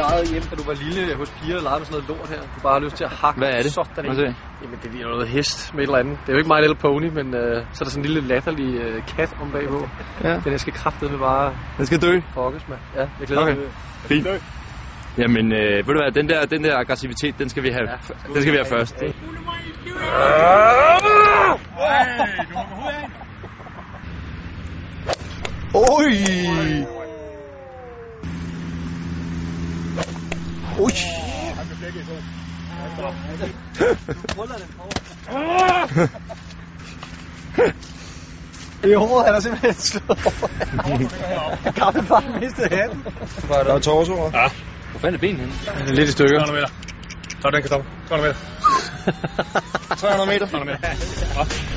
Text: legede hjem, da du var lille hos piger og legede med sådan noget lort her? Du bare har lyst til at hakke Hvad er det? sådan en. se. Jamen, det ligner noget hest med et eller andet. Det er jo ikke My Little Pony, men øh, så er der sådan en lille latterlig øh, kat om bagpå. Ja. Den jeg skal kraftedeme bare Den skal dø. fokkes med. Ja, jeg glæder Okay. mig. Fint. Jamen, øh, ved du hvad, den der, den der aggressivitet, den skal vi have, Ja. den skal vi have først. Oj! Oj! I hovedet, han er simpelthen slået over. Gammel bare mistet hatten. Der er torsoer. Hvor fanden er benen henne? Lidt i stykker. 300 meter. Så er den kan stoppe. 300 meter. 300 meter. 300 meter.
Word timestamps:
legede 0.00 0.24
hjem, 0.32 0.42
da 0.50 0.54
du 0.60 0.64
var 0.70 0.74
lille 0.84 1.02
hos 1.20 1.30
piger 1.38 1.56
og 1.60 1.62
legede 1.66 1.78
med 1.80 1.86
sådan 1.88 1.96
noget 1.96 2.08
lort 2.12 2.28
her? 2.34 2.40
Du 2.54 2.58
bare 2.66 2.74
har 2.78 2.82
lyst 2.86 2.96
til 3.00 3.04
at 3.10 3.14
hakke 3.22 3.38
Hvad 3.40 3.50
er 3.56 3.62
det? 3.66 3.72
sådan 3.72 4.04
en. 4.06 4.14
se. 4.22 4.26
Jamen, 4.62 4.78
det 4.82 4.88
ligner 4.92 5.08
noget 5.16 5.28
hest 5.36 5.74
med 5.74 5.80
et 5.82 5.86
eller 5.90 5.98
andet. 6.02 6.16
Det 6.22 6.28
er 6.30 6.32
jo 6.36 6.38
ikke 6.42 6.50
My 6.54 6.58
Little 6.64 6.80
Pony, 6.86 7.08
men 7.18 7.26
øh, 7.42 7.56
så 7.74 7.78
er 7.80 7.84
der 7.86 7.92
sådan 7.94 8.04
en 8.04 8.06
lille 8.10 8.20
latterlig 8.32 8.70
øh, 8.84 8.96
kat 9.16 9.30
om 9.42 9.46
bagpå. 9.54 9.78
Ja. 10.26 10.32
Den 10.44 10.50
jeg 10.56 10.60
skal 10.64 10.72
kraftedeme 10.80 11.18
bare 11.28 11.46
Den 11.78 11.86
skal 11.86 11.98
dø. 12.06 12.12
fokkes 12.40 12.64
med. 12.70 12.78
Ja, 12.98 13.04
jeg 13.20 13.26
glæder 13.28 13.42
Okay. 13.42 13.56
mig. 13.56 13.70
Fint. 14.10 14.26
Jamen, 15.22 15.46
øh, 15.60 15.76
ved 15.86 15.92
du 15.94 16.00
hvad, 16.02 16.12
den 16.20 16.26
der, 16.28 16.46
den 16.54 16.64
der 16.64 16.74
aggressivitet, 16.82 17.38
den 17.38 17.48
skal 17.48 17.62
vi 17.62 17.70
have, 17.76 17.86
Ja. 17.90 17.96
den 18.34 18.40
skal 18.42 18.52
vi 18.54 18.58
have 18.62 18.70
først. 18.76 18.96
Oj! 25.74 26.95
Oj! 30.80 30.92
I 38.90 38.94
hovedet, 38.94 39.26
han 39.26 39.34
er 39.34 39.40
simpelthen 39.40 39.74
slået 39.74 40.26
over. 40.84 41.72
Gammel 41.80 42.06
bare 42.06 42.40
mistet 42.40 42.72
hatten. 42.72 43.04
Der 43.48 43.74
er 43.74 43.78
torsoer. 43.78 44.30
Hvor 44.90 45.00
fanden 45.00 45.14
er 45.14 45.18
benen 45.18 45.40
henne? 45.40 45.94
Lidt 45.94 46.08
i 46.08 46.12
stykker. 46.12 46.38
300 46.38 46.60
meter. 46.60 46.68
Så 47.40 47.48
er 47.48 47.50
den 47.50 47.62
kan 47.62 47.68
stoppe. 47.68 47.88
300 48.08 48.28
meter. 48.28 48.40
300 49.96 50.26
meter. 50.26 50.46
300 50.46 50.64
meter. 50.64 51.76